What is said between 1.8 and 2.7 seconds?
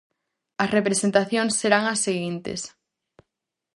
as seguintes: